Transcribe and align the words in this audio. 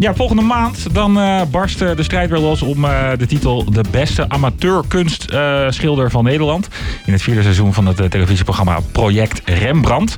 Ja, 0.00 0.14
volgende 0.14 0.42
maand 0.42 0.94
dan 0.94 1.18
uh, 1.18 1.42
barst 1.50 1.78
de 1.78 2.02
strijd 2.02 2.30
weer 2.30 2.38
los 2.38 2.62
om 2.62 2.84
uh, 2.84 3.10
de 3.18 3.26
titel 3.26 3.64
de 3.70 3.84
beste 3.90 4.28
amateurkunstschilder 4.28 6.10
van 6.10 6.24
Nederland. 6.24 6.68
In 7.04 7.12
het 7.12 7.22
vierde 7.22 7.42
seizoen 7.42 7.74
van 7.74 7.86
het 7.86 8.10
televisieprogramma 8.10 8.80
Project 8.92 9.40
Rembrandt. 9.44 10.16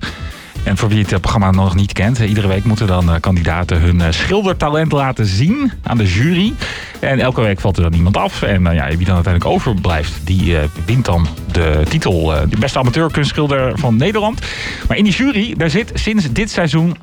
En 0.65 0.77
voor 0.77 0.89
wie 0.89 1.05
het 1.09 1.21
programma 1.21 1.51
nog 1.51 1.75
niet 1.75 1.93
kent, 1.93 2.19
iedere 2.19 2.49
week 2.49 2.65
moeten 2.65 2.87
dan 2.87 3.21
kandidaten 3.21 3.81
hun 3.81 4.15
schildertalent 4.15 4.93
laten 4.93 5.27
zien 5.27 5.73
aan 5.83 5.97
de 5.97 6.07
jury. 6.07 6.55
En 7.01 7.21
elke 7.21 7.41
week 7.41 7.61
valt 7.61 7.77
er 7.77 7.83
dan 7.83 7.95
iemand 7.95 8.17
af. 8.17 8.43
En 8.43 8.63
ja, 8.63 8.87
wie 8.89 9.07
dan 9.07 9.15
uiteindelijk 9.15 9.55
overblijft, 9.55 10.21
die 10.25 10.57
wint 10.87 11.05
dan 11.05 11.27
de 11.53 11.83
titel 11.89 12.27
de 12.49 12.59
beste 12.59 12.79
amateurkunstschilder 12.79 13.79
van 13.79 13.97
Nederland. 13.97 14.41
Maar 14.89 14.97
in 14.97 15.05
die 15.05 15.13
jury, 15.13 15.55
daar 15.57 15.71
zit 15.71 15.91
sinds 15.95 16.33
dit 16.33 16.51
seizoen 16.51 16.97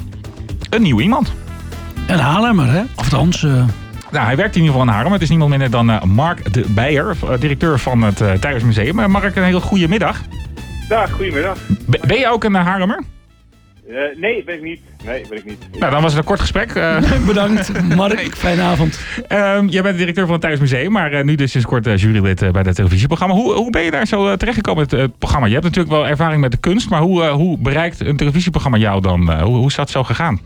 een 0.69 0.81
nieuw 0.81 0.99
iemand. 0.99 1.31
Een 2.09 2.19
Haarlemmer, 2.19 2.71
hè? 2.71 2.81
Of 2.81 3.13
althans... 3.13 3.43
Uh... 3.43 3.51
Nou, 4.11 4.25
hij 4.25 4.35
werkt 4.35 4.55
in 4.55 4.61
ieder 4.61 4.75
geval 4.75 4.87
in 4.87 4.93
Haarlem. 4.93 5.13
Het 5.13 5.21
is 5.21 5.29
niemand 5.29 5.49
minder 5.49 5.69
dan 5.69 5.89
uh, 5.89 6.03
Mark 6.03 6.53
de 6.53 6.65
Beijer, 6.67 7.15
directeur 7.39 7.79
van 7.79 8.01
het 8.01 8.21
uh, 8.21 8.31
Thuismuseum. 8.31 9.11
Mark, 9.11 9.35
een 9.35 9.43
hele 9.43 9.59
goede 9.59 9.87
middag. 9.87 10.21
Dag, 10.87 11.11
goedemiddag. 11.11 11.57
Ben, 11.85 12.01
ben 12.07 12.19
je 12.19 12.27
ook 12.27 12.43
een 12.43 12.53
Haarlemmer? 12.53 13.03
Uh, 13.89 13.97
nee, 14.15 14.43
ben 14.43 14.55
ik 14.55 14.61
niet. 14.61 14.81
Nee, 15.05 15.25
ben 15.29 15.37
ik 15.37 15.45
niet. 15.45 15.79
Nou, 15.79 15.91
dan 15.91 16.01
was 16.01 16.11
het 16.11 16.19
een 16.19 16.27
kort 16.27 16.39
gesprek. 16.39 16.73
Uh... 16.77 17.25
Bedankt, 17.25 17.95
Mark. 17.95 18.35
Fijne 18.35 18.61
avond. 18.61 18.99
Uh, 19.31 19.59
jij 19.67 19.81
bent 19.81 19.93
de 19.93 19.97
directeur 19.97 20.23
van 20.25 20.33
het 20.33 20.41
Thuismuseum, 20.41 20.91
maar 20.91 21.23
nu 21.25 21.35
dus 21.35 21.51
sinds 21.51 21.67
kort 21.67 22.01
jurylid 22.01 22.51
bij 22.51 22.61
het 22.61 22.75
televisieprogramma. 22.75 23.35
Hoe, 23.35 23.53
hoe 23.53 23.69
ben 23.69 23.81
je 23.81 23.91
daar 23.91 24.07
zo 24.07 24.35
terechtgekomen 24.35 24.81
met 24.81 24.91
het 24.91 25.17
programma? 25.17 25.47
Je 25.47 25.53
hebt 25.53 25.65
natuurlijk 25.65 25.93
wel 25.93 26.07
ervaring 26.07 26.41
met 26.41 26.51
de 26.51 26.57
kunst, 26.57 26.89
maar 26.89 27.01
hoe, 27.01 27.25
hoe 27.25 27.57
bereikt 27.57 27.99
een 27.99 28.17
televisieprogramma 28.17 28.77
jou 28.77 29.01
dan? 29.01 29.41
hoe, 29.41 29.55
hoe 29.55 29.67
is 29.67 29.75
dat 29.75 29.89
zo 29.89 30.03
gegaan? 30.03 30.39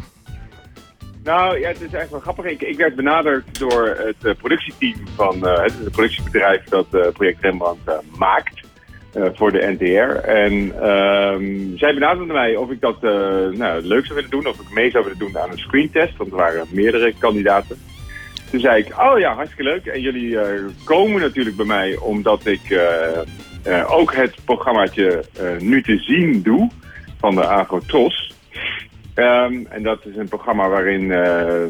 Nou 1.23 1.59
ja, 1.59 1.67
het 1.67 1.81
is 1.81 1.93
eigenlijk 1.93 2.09
wel 2.11 2.19
grappig. 2.19 2.45
Ik, 2.45 2.77
werd 2.77 2.95
benaderd 2.95 3.59
door 3.59 3.87
het 3.87 4.15
uh, 4.23 4.33
productieteam 4.37 5.07
van 5.15 5.35
uh, 5.37 5.57
het, 5.57 5.91
productiebedrijf 5.91 6.63
dat 6.63 6.87
uh, 6.91 7.07
Project 7.13 7.41
Rembrandt 7.41 7.91
maakt 8.17 8.61
voor 9.33 9.51
de 9.51 9.75
NTR. 9.79 10.27
En 10.27 10.81
ehm, 10.81 11.77
zij 11.77 11.93
benaderden 11.93 12.35
mij 12.35 12.55
of 12.55 12.71
ik 12.71 12.81
dat 12.81 13.01
nou, 13.01 13.81
leuk 13.81 14.05
zou 14.05 14.15
willen 14.15 14.29
doen, 14.29 14.47
of 14.47 14.59
ik 14.59 14.69
mee 14.69 14.91
zou 14.91 15.03
willen 15.03 15.19
doen 15.19 15.37
aan 15.37 15.51
een 15.51 15.57
screentest, 15.57 16.17
want 16.17 16.31
er 16.31 16.37
waren 16.37 16.67
meerdere 16.69 17.13
kandidaten. 17.17 17.77
Toen 18.51 18.59
zei 18.59 18.83
ik, 18.83 18.99
oh 18.99 19.19
ja, 19.19 19.33
hartstikke 19.33 19.63
leuk. 19.63 19.85
En 19.85 20.01
jullie 20.01 20.37
komen 20.83 21.21
natuurlijk 21.21 21.55
bij 21.55 21.65
mij 21.65 21.97
omdat 21.97 22.45
ik 22.45 22.79
ook 23.87 24.13
het 24.13 24.35
programmaatje 24.45 25.23
nu 25.59 25.81
te 25.81 25.97
zien 25.97 26.41
doe 26.41 26.69
van 27.19 27.35
de 27.35 27.45
Agrotros. 27.45 28.22
Um, 29.15 29.67
en 29.69 29.83
dat 29.83 30.05
is 30.05 30.15
een 30.15 30.27
programma 30.27 30.69
waarin 30.69 31.03
uh, 31.03 31.65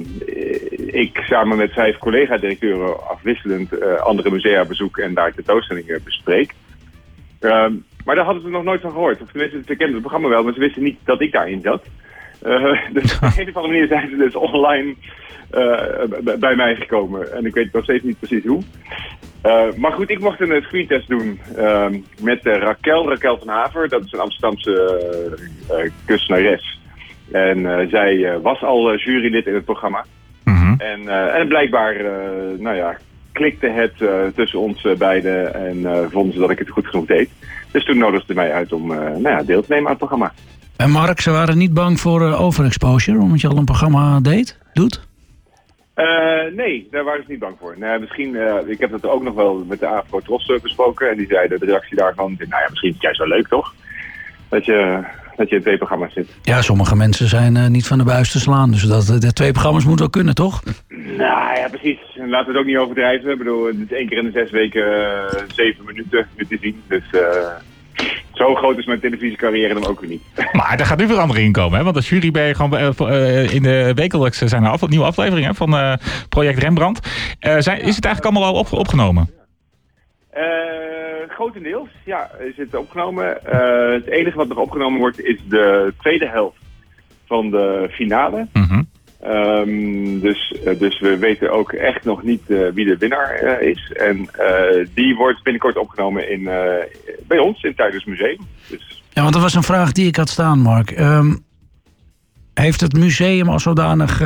ik 1.01 1.17
samen 1.17 1.57
met 1.57 1.73
vijf 1.73 1.97
collega-directeuren 1.97 3.07
afwisselend 3.07 3.73
uh, 3.73 3.95
andere 3.95 4.29
musea 4.29 4.65
bezoek 4.65 4.97
en 4.97 5.13
daar 5.13 5.33
tentoonstellingen 5.33 6.03
bespreek. 6.03 6.53
Um, 7.39 7.85
maar 8.05 8.15
daar 8.15 8.25
hadden 8.25 8.43
ze 8.43 8.49
nog 8.49 8.63
nooit 8.63 8.81
van 8.81 8.91
gehoord. 8.91 9.21
Of 9.21 9.31
tenminste, 9.31 9.57
ze 9.57 9.75
kenden 9.75 9.91
het 9.91 10.01
programma 10.01 10.27
wel, 10.27 10.43
maar 10.43 10.53
ze 10.53 10.59
wisten 10.59 10.83
niet 10.83 10.99
dat 11.03 11.21
ik 11.21 11.31
daarin 11.31 11.61
zat. 11.61 11.83
Uh, 12.43 12.79
dus 12.93 13.15
op 13.15 13.21
een 13.37 13.49
of 13.49 13.55
andere 13.55 13.67
manier 13.67 13.87
zijn 13.87 14.09
ze 14.09 14.15
dus 14.15 14.35
online 14.35 14.95
bij 16.39 16.55
mij 16.55 16.75
gekomen. 16.75 17.33
En 17.33 17.45
ik 17.45 17.53
weet 17.53 17.73
nog 17.73 17.83
steeds 17.83 18.03
niet 18.03 18.19
precies 18.19 18.45
hoe. 18.45 18.61
maar 19.77 19.91
goed, 19.91 20.09
ik 20.09 20.19
mocht 20.19 20.39
een 20.39 20.61
screentest 20.61 21.07
doen 21.07 21.39
ehm, 21.55 21.99
met 22.21 22.39
Raquel, 22.43 23.09
Raquel 23.09 23.37
van 23.37 23.47
Haver. 23.47 23.89
Dat 23.89 24.05
is 24.05 24.11
een 24.11 24.19
Amsterdamse 24.19 25.37
kunstenares. 26.05 26.81
En 27.31 27.59
uh, 27.59 27.89
zij 27.89 28.13
uh, 28.13 28.35
was 28.41 28.63
al 28.63 28.93
uh, 28.93 28.99
jurylid 28.99 29.47
in 29.47 29.53
het 29.53 29.65
programma. 29.65 30.05
Mm 30.43 30.55
-hmm. 30.55 30.75
en, 30.79 31.07
en 31.33 31.47
blijkbaar, 31.47 31.95
nou 32.57 32.75
ja, 32.75 32.97
klikte 33.31 33.67
het 33.67 33.93
tussen 34.35 34.59
ons 34.59 34.87
beiden 34.97 35.53
en 35.53 36.09
vonden 36.11 36.33
ze 36.33 36.39
dat 36.39 36.49
ik 36.49 36.59
het 36.59 36.69
goed 36.69 36.87
genoeg 36.87 37.05
deed. 37.05 37.29
Dus 37.71 37.85
toen 37.85 37.97
nodigden 37.97 38.27
ze 38.27 38.33
mij 38.33 38.53
uit 38.53 38.73
om 38.73 38.87
nou 38.87 39.29
ja, 39.29 39.43
deel 39.43 39.61
te 39.61 39.67
nemen 39.69 39.85
aan 39.85 39.89
het 39.89 39.97
programma. 39.97 40.31
En 40.77 40.89
Mark, 40.89 41.19
ze 41.19 41.31
waren 41.31 41.57
niet 41.57 41.73
bang 41.73 41.99
voor 41.99 42.21
overexposure, 42.21 43.19
omdat 43.19 43.41
je 43.41 43.47
al 43.47 43.57
een 43.57 43.65
programma 43.65 44.19
deed, 44.19 44.59
doet? 44.73 45.07
nee, 46.55 46.87
daar 46.91 47.03
waren 47.03 47.23
ze 47.23 47.31
niet 47.31 47.39
bang 47.39 47.55
voor. 47.59 47.75
Nou, 47.77 47.99
misschien, 47.99 48.37
ik 48.67 48.79
heb 48.79 48.91
het 48.91 49.05
ook 49.05 49.23
nog 49.23 49.33
wel 49.33 49.65
met 49.67 49.79
de 49.79 49.87
Afro 49.87 50.19
Tros 50.19 50.45
besproken. 50.61 51.09
En 51.09 51.17
die 51.17 51.27
zeiden 51.27 51.59
de 51.59 51.65
reactie 51.65 51.97
daarvan, 51.97 52.35
nou 52.37 52.61
ja, 52.61 52.67
misschien 52.69 52.89
is 52.89 52.95
het 52.95 53.03
juist 53.03 53.19
wel 53.19 53.27
leuk 53.27 53.47
toch? 53.47 53.73
Dat 54.49 54.65
je 54.65 55.03
dat 55.35 55.49
je 55.49 55.55
in 55.55 55.61
twee 55.61 55.77
programma's 55.77 56.13
zit. 56.13 56.29
Ja, 56.41 56.61
sommige 56.61 56.95
mensen 56.95 57.27
zijn 57.27 57.55
uh, 57.55 57.67
niet 57.67 57.87
van 57.87 57.97
de 57.97 58.03
buis 58.03 58.31
te 58.31 58.39
slaan. 58.39 58.71
Dus 58.71 58.81
dat, 58.81 59.21
de 59.21 59.33
twee 59.33 59.51
programma's 59.51 59.83
moeten 59.83 60.01
wel 60.01 60.09
kunnen, 60.09 60.35
toch? 60.35 60.63
Nou 61.17 61.57
ja, 61.57 61.67
precies. 61.69 61.99
Laten 62.15 62.45
we 62.45 62.51
het 62.51 62.57
ook 62.57 62.65
niet 62.65 62.77
overdrijven. 62.77 63.31
Ik 63.31 63.37
bedoel, 63.37 63.65
het 63.65 63.75
is 63.75 63.97
één 63.97 64.07
keer 64.07 64.17
in 64.17 64.25
de 64.25 64.31
zes 64.31 64.51
weken 64.51 64.87
uh, 64.87 65.41
zeven 65.47 65.85
minuten 65.85 66.27
nu 66.37 66.45
te 66.45 66.57
zien. 66.61 66.81
Dus 66.87 67.03
uh, 67.11 67.21
zo 68.33 68.55
groot 68.55 68.77
is 68.77 68.85
mijn 68.85 68.99
televisiecarrière 68.99 69.73
dan 69.73 69.87
ook 69.87 69.99
weer 69.99 70.09
niet. 70.09 70.23
Maar 70.51 70.79
er 70.79 70.85
gaat 70.85 70.97
nu 70.97 71.07
verandering 71.07 71.45
in 71.45 71.51
komen, 71.51 71.77
hè? 71.77 71.83
Want 71.83 71.95
als 71.95 72.09
jury 72.09 72.31
ben 72.31 72.43
je 72.43 72.55
gewoon 72.55 72.79
in 73.49 73.63
de 73.63 73.91
wekelijks 73.95 74.37
zijn 74.37 74.63
er 74.63 74.69
af, 74.69 74.87
nieuwe 74.87 75.05
afleveringen 75.05 75.55
van 75.55 75.99
Project 76.29 76.59
Rembrandt. 76.59 77.07
zijn, 77.39 77.81
is 77.81 77.95
het 77.95 78.05
eigenlijk 78.05 78.25
allemaal 78.25 78.43
al 78.43 78.59
op, 78.59 78.71
opgenomen? 78.71 79.29
Grotendeels, 81.29 81.89
ja, 82.05 82.31
is 82.39 82.57
het 82.57 82.75
opgenomen. 82.75 83.37
Uh, 83.45 83.91
het 83.91 84.05
enige 84.05 84.37
wat 84.37 84.47
nog 84.47 84.57
opgenomen 84.57 84.99
wordt 84.99 85.21
is 85.21 85.39
de 85.47 85.93
tweede 85.99 86.27
helft 86.27 86.57
van 87.25 87.49
de 87.49 87.87
finale. 87.91 88.47
Mm 88.53 88.91
um, 89.27 90.19
dus, 90.19 90.53
uh, 90.65 90.79
dus 90.79 90.99
we 90.99 91.17
weten 91.17 91.51
ook 91.51 91.71
echt 91.71 92.03
nog 92.03 92.23
niet 92.23 92.41
uh, 92.47 92.69
wie 92.73 92.85
de 92.85 92.97
winnaar 92.97 93.61
is. 93.61 93.91
En 93.91 94.29
die 94.93 95.15
wordt 95.15 95.43
binnenkort 95.43 95.77
opgenomen 95.77 96.31
in, 96.31 96.43
bij 97.27 97.37
ons 97.37 97.63
in 97.63 97.69
het 97.69 97.77
Tijdens 97.77 98.05
Museum. 98.05 98.39
Dus... 98.69 99.03
Ja, 99.09 99.21
want 99.21 99.33
dat 99.33 99.41
was 99.41 99.53
een 99.53 99.63
vraag 99.63 99.91
die 99.91 100.07
ik 100.07 100.15
had 100.15 100.29
staan, 100.29 100.59
Mark. 100.59 100.99
Um, 100.99 101.45
heeft 102.53 102.81
het 102.81 102.93
museum 102.93 103.49
als 103.49 103.63
zodanig 103.63 104.21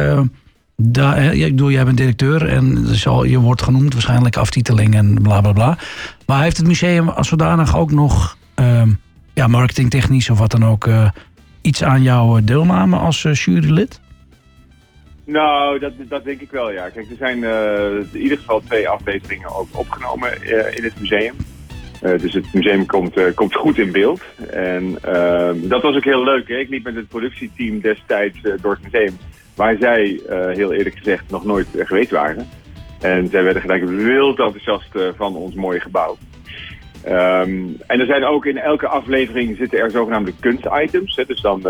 daar, 0.82 1.34
ik 1.36 1.50
bedoel, 1.50 1.72
jij 1.72 1.86
bent 1.86 1.98
directeur 1.98 2.48
en 2.48 2.86
zal, 2.86 3.24
je 3.24 3.40
wordt 3.40 3.62
genoemd 3.62 3.94
waarschijnlijk 3.94 4.38
aftiteling 4.38 4.96
en 4.96 5.22
bla 5.22 5.42
bla 5.42 5.52
bla. 5.52 5.78
Maar 6.26 6.42
heeft 6.42 6.58
het 6.58 6.68
museum 6.68 7.10
als 7.10 7.28
zodanig 7.28 7.78
ook 7.78 7.92
nog 7.92 8.38
uh, 8.60 8.82
ja, 9.34 9.48
marketingtechnisch 9.48 10.30
of 10.30 10.40
wat 10.40 10.52
dan 10.52 10.66
ook 10.66 10.88
uh, 10.88 11.10
iets 11.62 11.84
aan 11.84 12.02
jouw 12.02 12.40
deelname 12.44 12.98
als 12.98 13.24
uh, 13.24 13.34
jurylid? 13.34 14.02
Nou, 15.26 15.80
dat, 15.80 15.94
dat 16.10 16.24
denk 16.24 16.42
ik 16.42 16.52
wel, 16.52 16.72
ja. 16.72 16.90
Kijk, 16.90 17.10
er 17.10 17.16
zijn 17.18 17.44
in 18.14 18.22
ieder 18.22 18.38
geval 18.38 18.62
twee 18.68 18.90
afleveringen 18.90 19.56
ook 19.56 19.68
opgenomen 19.72 20.44
in 20.78 20.84
het 20.84 21.00
museum. 21.00 21.36
dus 22.00 22.34
het 22.34 22.54
museum 22.54 22.86
komt, 22.86 23.34
komt 23.34 23.56
goed 23.56 23.78
in 23.78 23.92
beeld. 23.92 24.22
En 24.50 24.98
ehm, 25.02 25.68
dat 25.68 25.82
was 25.82 25.96
ook 25.96 26.04
heel 26.04 26.24
leuk. 26.24 26.48
Hè? 26.48 26.56
Ik 26.56 26.70
liep 26.70 26.84
met 26.84 26.96
het 26.96 27.08
productieteam 27.08 27.82
destijds 27.82 28.38
door 28.62 28.72
het 28.72 28.84
museum 28.92 29.18
waar 29.58 29.76
zij 29.80 30.20
uh, 30.30 30.46
heel 30.46 30.74
eerlijk 30.74 30.98
gezegd 30.98 31.24
nog 31.30 31.46
nooit 31.46 31.68
uh, 31.76 31.86
geweest 31.86 32.12
waren. 32.12 32.50
En 33.02 33.28
zij 33.28 33.44
werden 33.44 33.62
gelijk 33.62 33.84
wild 33.84 34.40
enthousiast 34.40 34.96
uh, 34.96 35.08
van 35.16 35.36
ons 35.36 35.56
mooie 35.56 35.80
gebouw. 35.80 36.18
Um, 37.06 37.78
en 37.88 38.00
er 38.00 38.06
zijn 38.06 38.24
ook 38.24 38.46
in 38.46 38.58
elke 38.58 38.88
aflevering 38.88 39.58
zitten 39.58 39.80
er 39.80 39.92
zogenaamde 39.92 40.34
kunstitems. 40.40 41.16
Hè? 41.16 41.26
Dus 41.26 41.42
dan 41.42 41.62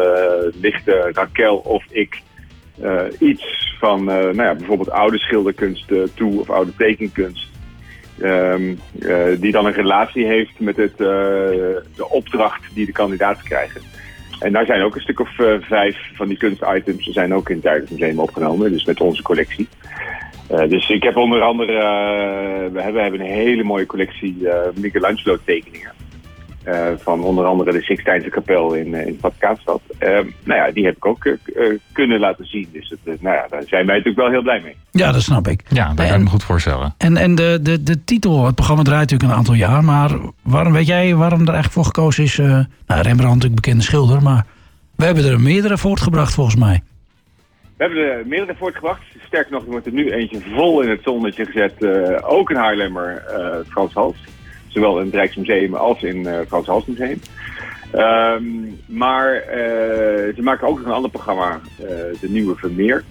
ligt 0.61 0.87
Raquel 1.11 1.57
of 1.57 1.83
ik 1.89 2.21
iets 3.19 3.75
van 3.79 4.03
nou 4.03 4.41
ja, 4.41 4.55
bijvoorbeeld 4.55 4.89
oude 4.89 5.17
schilderkunst 5.17 5.91
toe 6.13 6.39
of 6.39 6.49
oude 6.49 6.71
tekenkunst. 6.77 7.47
Um, 8.21 8.79
die 9.39 9.51
dan 9.51 9.65
een 9.65 9.73
relatie 9.73 10.25
heeft 10.25 10.59
met 10.59 10.75
het, 10.75 10.97
de 10.97 12.09
opdracht 12.09 12.61
die 12.73 12.85
de 12.85 12.91
kandidaten 12.91 13.43
krijgen. 13.43 13.81
En 14.39 14.51
daar 14.51 14.65
zijn 14.65 14.81
ook 14.81 14.95
een 14.95 15.01
stuk 15.01 15.19
of 15.19 15.39
uh, 15.39 15.55
vijf 15.59 15.97
van 16.13 16.27
die 16.27 16.37
kunstitems 16.37 17.05
zijn 17.05 17.33
ook 17.33 17.49
in 17.49 17.55
het 17.55 17.63
Duitsmuseum 17.63 18.19
opgenomen, 18.19 18.71
dus 18.71 18.85
met 18.85 19.01
onze 19.01 19.21
collectie. 19.21 19.67
Uh, 20.51 20.69
dus 20.69 20.89
ik 20.89 21.03
heb 21.03 21.17
onder 21.17 21.41
andere, 21.41 21.73
uh, 21.73 22.73
we, 22.73 22.81
hebben, 22.81 22.93
we 22.93 23.01
hebben 23.01 23.19
een 23.19 23.25
hele 23.25 23.63
mooie 23.63 23.85
collectie 23.85 24.47
Michelangelo 24.75 25.37
tekeningen. 25.43 25.91
Van 26.97 27.23
onder 27.23 27.45
andere 27.45 27.71
de 27.71 27.81
Sixtijnse 27.81 28.29
kapel 28.29 28.73
in, 28.73 28.93
in 28.93 29.13
de 29.13 29.17
Vaticaanstad. 29.19 29.81
nou 30.43 30.59
ja, 30.59 30.71
die 30.71 30.85
heb 30.85 30.95
ik 30.95 31.05
ook 31.05 31.37
kunnen 31.91 32.19
laten 32.19 32.45
zien. 32.45 32.69
Dus 32.71 32.89
het, 32.89 33.21
nou 33.21 33.35
ja, 33.35 33.45
daar 33.49 33.63
zijn 33.65 33.85
wij 33.85 33.95
natuurlijk 33.95 34.17
wel 34.17 34.29
heel 34.29 34.41
blij 34.41 34.61
mee. 34.63 34.75
Ja, 34.91 35.11
dat 35.11 35.21
snap 35.21 35.47
ik. 35.47 35.63
Ja, 35.69 35.93
dat 35.93 36.07
kan 36.07 36.15
ik 36.15 36.23
me 36.23 36.29
goed 36.29 36.43
voorstellen. 36.43 36.93
En, 36.97 37.17
en 37.17 37.35
de, 37.35 37.59
de, 37.61 37.83
de 37.83 38.03
titel, 38.03 38.45
het 38.45 38.55
programma 38.55 38.83
draait 38.83 39.01
natuurlijk 39.01 39.31
een 39.31 39.37
aantal 39.37 39.53
jaar. 39.53 39.83
Maar 39.83 40.11
waarom 40.43 40.73
weet 40.73 40.87
jij 40.87 41.15
waarom 41.15 41.41
er 41.41 41.53
eigenlijk 41.53 41.73
voor 41.73 41.85
gekozen 41.85 42.23
is? 42.23 42.37
Uh, 42.37 42.47
nou, 42.47 42.65
Rembrandt 42.87 43.21
natuurlijk 43.21 43.55
bekende 43.55 43.83
schilder, 43.83 44.21
maar 44.21 44.45
we 44.95 45.05
hebben 45.05 45.25
er 45.25 45.39
meerdere 45.39 45.77
voortgebracht 45.77 46.33
volgens 46.33 46.55
mij. 46.55 46.81
We 47.77 47.83
hebben 47.83 48.03
er 48.03 48.27
meerdere 48.27 48.57
voortgebracht. 48.57 49.01
Sterker 49.25 49.51
nog, 49.51 49.63
er 49.63 49.69
wordt 49.69 49.85
er 49.85 49.91
nu 49.91 50.11
eentje 50.11 50.39
vol 50.55 50.81
in 50.81 50.89
het 50.89 51.03
zonnetje 51.03 51.45
gezet. 51.45 51.73
Uh, 51.79 52.17
ook 52.21 52.49
een 52.49 52.55
Haarlemmer, 52.55 53.23
uh, 53.29 53.71
Frans 53.71 53.93
Hals. 53.93 54.17
Zowel 54.67 54.99
in 54.99 55.05
het 55.05 55.15
Rijksmuseum 55.15 55.73
als 55.73 56.03
in 56.03 56.25
het 56.25 56.47
Frans 56.47 56.67
Hals 56.67 56.85
Museum. 56.85 57.19
Um, 57.95 58.79
maar 58.85 59.43
ze 60.35 60.41
maken 60.41 60.67
ook 60.67 60.77
nog 60.77 60.87
een 60.87 60.93
ander 60.93 61.11
programma, 61.11 61.59
de 62.21 62.29
Nieuwe 62.29 62.55
Vermeer 62.55 63.03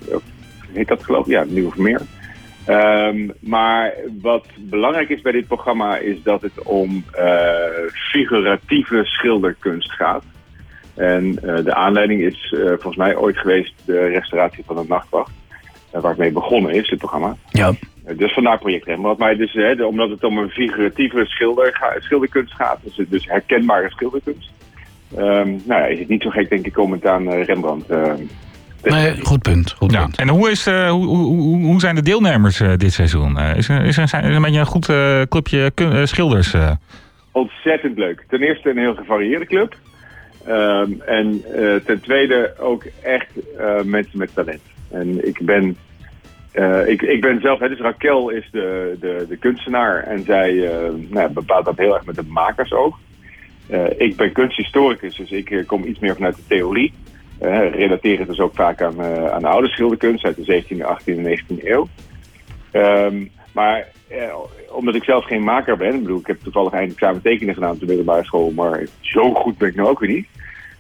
heet 0.77 0.89
dat 0.89 1.05
geloof 1.05 1.27
ik? 1.27 1.33
Ja, 1.33 1.45
Nieuwe 1.45 1.71
Vermeer. 1.71 2.01
Ehm, 2.67 3.29
maar 3.41 3.95
wat 4.21 4.47
belangrijk 4.59 5.09
is 5.09 5.21
bij 5.21 5.33
dit 5.33 5.47
programma 5.47 5.97
is 5.97 6.23
dat 6.23 6.43
het 6.43 6.63
om 6.63 7.05
figuratieve 7.93 9.05
schilderkunst 9.05 9.93
gaat. 9.93 10.25
En 10.95 11.35
de 11.35 11.75
aanleiding 11.75 12.21
is 12.21 12.55
volgens 12.67 12.97
mij 12.97 13.17
ooit 13.17 13.39
geweest 13.39 13.75
de 13.85 14.07
restauratie 14.07 14.65
van 14.67 14.77
de 14.77 14.85
Nachtwacht. 14.89 15.31
Waar 16.01 16.11
het 16.11 16.21
mee 16.21 16.33
begonnen 16.33 16.73
is, 16.73 16.89
dit 16.89 16.99
programma. 16.99 17.37
Ja. 17.51 17.73
dus 18.17 18.33
vandaar 18.33 18.59
project 18.59 18.87
Rembrandt. 18.87 19.21
Maar 19.21 19.37
dus, 19.37 19.53
hè, 19.53 19.85
omdat 19.85 20.11
het 20.11 20.25
om 20.25 20.39
een 20.39 20.51
figuratieve 20.51 21.25
schilder, 21.25 21.97
schilderkunst 21.99 22.55
gaat, 22.55 22.79
dus, 22.83 23.07
dus 23.09 23.27
herkenbare 23.27 23.91
schilderkunst. 23.91 24.51
Um, 25.19 25.63
nou 25.65 25.81
ja, 25.81 25.85
is 25.85 25.99
het 25.99 26.09
niet 26.09 26.23
zo 26.23 26.31
gek 26.31 26.49
denk 26.49 26.67
ik 26.67 26.79
om 26.79 26.93
het 26.93 27.07
aan 27.07 27.31
Rembrandt 27.31 27.89
Nee, 28.91 29.25
goed 29.25 29.43
punt. 29.43 29.73
Goed 29.73 29.93
ja. 29.93 30.03
punt. 30.03 30.19
En 30.19 30.29
hoe, 30.29 30.51
is, 30.51 30.67
uh, 30.67 30.91
hoe, 30.91 31.07
hoe, 31.07 31.65
hoe 31.65 31.81
zijn 31.81 31.95
de 31.95 32.03
deelnemers 32.03 32.61
uh, 32.61 32.77
dit 32.77 32.93
seizoen? 32.93 33.37
Uh, 33.39 33.57
is, 33.57 33.69
er, 33.69 33.85
is, 33.85 33.97
een 33.97 34.43
beetje 34.43 34.59
een 34.59 34.67
goed 34.67 34.87
clubje 35.29 35.73
schilders? 36.05 36.55
Ontzettend 37.33 37.99
leuk. 37.99 38.25
Ten 38.29 38.43
eerste 38.43 38.71
een 38.71 38.79
heel 38.79 38.95
gevarieerde 38.95 39.47
club. 39.47 39.77
Um, 40.49 41.01
en 41.07 41.43
ten 41.85 42.01
tweede 42.01 42.55
ook 42.59 42.85
echt 43.03 43.29
mensen 43.85 44.19
met 44.19 44.35
talent. 44.35 44.61
En 44.91 45.27
ik 45.27 45.39
ben, 45.43 45.77
ik, 46.87 47.03
ik 47.03 47.21
ben 47.21 47.41
zelf, 47.41 47.59
hè, 47.59 47.69
dus 47.69 47.81
Raquel 47.81 48.31
is 48.31 48.49
de, 48.53 48.97
de, 49.01 49.27
de 49.29 49.37
kunstenaar 49.37 50.03
en 50.03 50.25
zij 50.25 50.71
nou, 51.09 51.33
bepaalt 51.33 51.65
dat 51.65 51.77
heel 51.77 51.95
erg 51.95 52.05
met 52.05 52.15
de 52.15 52.23
makersoog. 52.29 52.99
ik 53.97 54.17
ben 54.17 54.33
kunsthistoricus, 54.33 55.17
dus 55.17 55.31
ik 55.31 55.65
kom 55.67 55.85
iets 55.85 55.99
meer 55.99 56.15
vanuit 56.15 56.37
de 56.37 56.47
theorie. 56.49 56.93
Uh, 57.43 57.71
relateren 57.71 58.27
dus 58.27 58.39
ook 58.39 58.55
vaak 58.55 58.83
aan, 58.83 59.03
aan 59.03 59.41
de 59.41 59.49
oude 59.49 59.69
schilderkunst 59.69 60.25
uit 60.25 60.37
de 60.37 60.63
17e, 60.63 60.77
18e 60.77 61.05
en 61.05 61.39
19e 61.39 61.65
eeuw. 61.65 61.89
Um, 62.73 63.31
maar 63.53 63.87
omdat 64.71 64.95
ik 64.95 65.05
zelf 65.05 65.25
geen 65.25 65.43
maker 65.45 65.77
ben, 65.77 65.95
ik 65.95 66.03
bedoel, 66.03 66.19
ik 66.19 66.27
heb 66.27 66.41
toevallig 66.43 66.73
eindexamen 66.73 67.23
tekenen 67.23 67.55
gedaan 67.55 67.73
op 67.73 67.81
de 67.81 67.87
middelbare 67.87 68.25
school, 68.25 68.51
maar 68.51 68.87
zo 69.01 69.35
goed 69.35 69.59
ben 69.59 69.69
ik 69.69 69.75
nou 69.75 69.89
ook 69.89 69.99
weer 69.99 70.11
niet. 70.11 70.27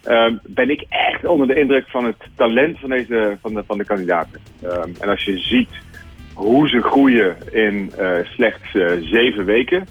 Um, 0.08 0.40
ben 0.42 0.70
ik 0.70 0.84
echt 0.88 1.24
onder 1.24 1.46
de 1.46 1.60
indruk 1.60 1.88
van 1.88 2.04
het 2.04 2.16
talent 2.36 2.78
van, 2.78 2.88
deze, 2.88 3.38
van, 3.40 3.54
de, 3.54 3.64
van 3.66 3.78
de 3.78 3.84
kandidaten. 3.84 4.40
Um, 4.64 4.94
en 5.00 5.08
als 5.08 5.24
je 5.24 5.38
ziet 5.38 5.70
hoe 6.34 6.68
ze 6.68 6.82
groeien 6.82 7.36
in 7.52 7.92
slechts 8.24 8.70
zeven 9.00 9.44
weken, 9.44 9.86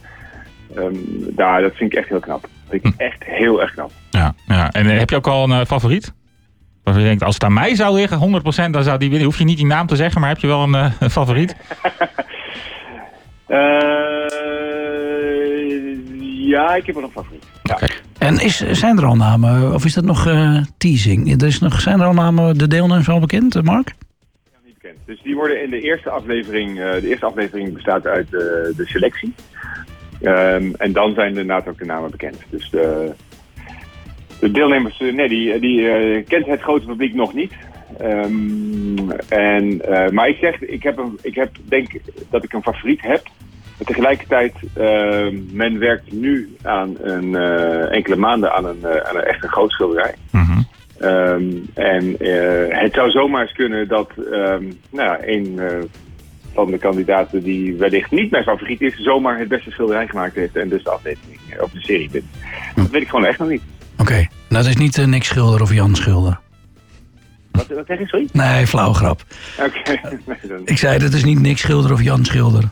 daar, 1.30 1.62
dat 1.62 1.76
vind 1.76 1.92
ik 1.92 1.98
echt 1.98 2.10
heel 2.10 2.20
knap. 2.20 2.42
Dat 2.42 2.50
vind 2.70 2.86
ik 2.86 2.94
echt 2.98 3.24
heel 3.24 3.62
erg 3.62 3.74
knap. 3.74 3.92
Ja, 4.10 4.34
ja. 4.48 4.72
en 4.72 4.86
heb 4.86 5.10
je 5.10 5.16
ook 5.16 5.28
al 5.28 5.50
een 5.50 5.66
favoriet? 5.66 6.14
Waarvan 6.84 7.04
je 7.04 7.10
denkt, 7.10 7.24
als 7.24 7.34
het 7.34 7.44
aan 7.44 7.54
mij 7.54 7.76
zou 7.76 7.96
liggen, 7.96 8.42
100% 8.68 8.70
dan 8.72 8.84
zou 8.84 8.98
die 8.98 9.10
winnen. 9.10 9.28
Hoef 9.28 9.38
je 9.38 9.44
niet 9.44 9.58
die 9.58 9.66
naam 9.66 9.88
te 9.88 9.96
zeggen, 9.96 10.22
maar 10.22 10.30
heb 10.30 10.40
je 10.40 10.48
wel 10.48 10.64
een, 10.64 10.74
een 10.74 11.10
favoriet? 11.10 11.56
ja, 16.54 16.76
ik 16.76 16.86
heb 16.86 16.96
wel 16.96 17.04
een 17.04 17.12
favoriet. 17.12 17.46
Ja. 17.64 17.76
Okay. 17.76 17.90
En 18.26 18.40
is, 18.40 18.58
zijn 18.72 18.98
er 18.98 19.06
al 19.06 19.16
namen, 19.16 19.74
of 19.74 19.86
is 19.86 19.94
dat 19.94 20.04
nog 20.04 20.28
uh, 20.28 20.62
teasing? 20.78 21.42
Er 21.42 21.48
is 21.48 21.60
nog, 21.60 21.82
zijn 21.82 22.00
er 22.00 22.06
al 22.06 22.14
namen, 22.14 22.58
de 22.58 22.68
deelnemers 22.68 23.10
al 23.10 23.20
bekend, 23.20 23.64
Mark? 23.64 23.96
Ja, 24.52 24.58
niet 24.66 24.74
bekend. 24.74 24.98
Dus 25.06 25.22
die 25.22 25.36
worden 25.36 25.64
in 25.64 25.70
de 25.70 25.82
eerste 25.82 26.10
aflevering, 26.10 26.76
de 26.76 27.08
eerste 27.08 27.26
aflevering 27.26 27.74
bestaat 27.74 28.08
uit 28.08 28.30
de 28.30 28.84
selectie. 28.86 29.34
Um, 30.22 30.76
en 30.76 30.92
dan 30.92 31.14
zijn 31.14 31.28
inderdaad 31.28 31.68
ook 31.68 31.78
de 31.78 31.86
namen 31.86 32.12
bekend. 32.12 32.38
Dus 32.50 32.70
de, 32.70 33.12
de 34.40 34.52
deelnemers, 34.52 35.00
nee, 35.00 35.30
die, 35.30 35.60
die 35.60 36.22
kent 36.24 36.46
het 36.46 36.62
grote 36.62 36.86
publiek 36.86 37.14
nog 37.14 37.34
niet. 37.34 37.54
Um, 38.02 39.12
en, 39.30 39.82
maar 40.12 40.28
ik 40.28 40.38
zeg, 40.38 40.62
ik 40.62 40.84
heb, 40.84 40.98
een, 40.98 41.20
ik 41.22 41.36
heb, 41.36 41.50
denk 41.64 41.92
dat 42.30 42.44
ik 42.44 42.54
een 42.54 42.64
favoriet 42.64 43.02
heb. 43.02 43.28
Tegelijkertijd, 43.86 44.54
uh, 44.78 45.28
men 45.52 45.80
werkt 45.80 46.12
nu 46.12 46.56
aan 46.64 46.96
een, 47.02 47.30
uh, 47.30 47.92
enkele 47.92 48.16
maanden 48.16 48.54
aan 48.54 48.66
een, 48.66 48.86
aan 49.06 49.16
een 49.16 49.24
echte 49.24 49.48
groot 49.48 49.72
schilderij. 49.72 50.16
Mm 50.32 50.44
-hmm. 50.44 50.68
um, 51.08 51.66
en 51.74 52.16
het 52.70 52.94
zou 52.94 53.12
zomaar 53.12 53.42
eens 53.42 53.54
kunnen 53.54 53.88
dat 53.88 54.12
um, 54.18 54.80
nou, 54.92 55.18
een 55.26 55.60
van 56.56 56.72
de 56.72 56.78
kandidaten 56.78 57.44
die 57.44 57.76
wellicht 57.76 58.12
niet 58.12 58.32
mijn 58.32 58.44
favoriet 58.44 58.82
is, 58.82 58.96
zomaar 58.96 59.40
het 59.40 59.48
beste 59.48 59.72
schilderij 59.72 60.08
gemaakt 60.08 60.36
heeft 60.36 60.56
en 60.56 60.70
dus 60.70 60.84
de 60.84 60.90
aflevering 60.90 61.40
of 61.60 61.72
de 61.72 61.82
serie 61.82 62.10
wint. 62.10 62.26
Dat 62.76 62.90
weet 62.90 63.02
ik 63.02 63.10
gewoon 63.10 63.26
echt 63.26 63.40
nog 63.40 63.50
niet. 63.50 63.62
Oké, 63.94 64.02
okay. 64.02 64.30
nou, 64.50 64.64
dat 64.64 64.74
is 64.74 64.78
niet 64.78 64.98
uh, 64.98 65.06
Nick 65.06 65.24
Schilder 65.24 65.62
of 65.62 65.74
Jan 65.74 65.96
Schilder. 65.96 66.40
Wat, 67.52 67.68
wat 67.68 67.86
zeg 67.88 68.00
je, 68.00 68.08
sorry? 68.08 68.28
Nee, 68.32 68.68
flauw 68.68 68.94
grap. 68.94 69.24
Oké. 69.60 69.74
Okay. 70.28 70.62
ik 70.66 70.78
zei, 70.78 71.00
dat 71.00 71.14
is 71.14 71.24
niet 71.24 71.40
Nick 71.40 71.58
Schilder 71.58 71.92
of 71.92 72.02
Jan 72.02 72.26
Schilder. 72.26 72.64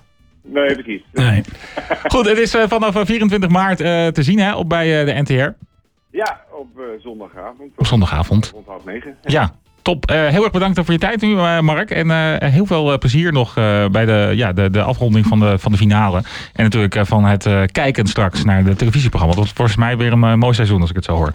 Nee, 0.43 0.73
precies. 0.73 1.01
Nee. 1.11 1.43
Goed, 2.13 2.25
het 2.25 2.37
is 2.37 2.55
uh, 2.55 2.63
vanaf 2.67 3.05
24 3.05 3.49
maart 3.49 3.81
uh, 3.81 4.07
te 4.07 4.23
zien 4.23 4.39
hè, 4.39 4.55
op, 4.55 4.69
bij 4.69 5.05
de 5.05 5.21
NTR. 5.21 5.65
Ja, 6.11 6.41
op 6.51 6.67
zondagavond. 6.99 7.71
Op 7.75 7.85
zondagavond. 7.85 8.51
Rond 8.53 8.67
half 8.67 8.85
negen. 8.85 9.17
Ja. 9.21 9.55
Top. 9.83 10.11
Uh, 10.11 10.27
heel 10.27 10.43
erg 10.43 10.51
bedankt 10.51 10.79
voor 10.83 10.93
je 10.93 10.99
tijd 10.99 11.21
nu, 11.21 11.31
uh, 11.31 11.59
Mark. 11.59 11.91
En 11.91 12.07
uh, 12.07 12.35
heel 12.37 12.65
veel 12.65 12.97
plezier 12.97 13.31
nog 13.31 13.53
bij 13.91 14.05
de, 14.05 14.31
ja, 14.35 14.53
de, 14.53 14.69
de 14.69 14.81
afronding 14.81 15.25
van 15.25 15.39
de, 15.39 15.59
van 15.59 15.71
de 15.71 15.77
finale. 15.77 16.17
En 16.53 16.63
natuurlijk 16.63 17.05
van 17.05 17.25
het 17.25 17.47
kijken 17.71 18.07
straks 18.07 18.43
naar 18.43 18.63
de 18.63 18.75
televisieprogramma. 18.75 19.35
Dat 19.35 19.43
wordt 19.43 19.57
volgens 19.57 19.77
mij 19.77 19.97
weer 19.97 20.11
een 20.11 20.39
mooi 20.39 20.53
seizoen 20.53 20.81
als 20.81 20.89
ik 20.89 20.95
het 20.95 21.05
zo 21.05 21.15
hoor. 21.15 21.31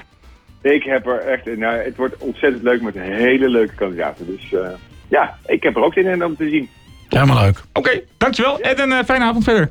Ik 0.62 0.82
heb 0.82 1.06
er 1.06 1.18
echt... 1.18 1.56
Nou, 1.56 1.76
het 1.76 1.96
wordt 1.96 2.16
ontzettend 2.16 2.62
leuk 2.62 2.82
met 2.82 2.94
hele 2.94 3.48
leuke 3.48 3.74
kandidaten. 3.74 4.26
Dus 4.26 4.54
ja, 5.08 5.38
ik 5.46 5.62
heb 5.62 5.76
er 5.76 5.82
ook 5.82 5.92
zin 5.92 6.06
in 6.06 6.24
om 6.24 6.36
te 6.36 6.48
zien. 6.48 6.68
Helemaal 7.08 7.42
leuk. 7.44 7.62
Oké, 7.72 8.00
dankjewel. 8.18 8.60
En 8.60 8.90
een 8.90 9.04
fijne 9.04 9.24
avond 9.24 9.44
verder. 9.44 9.70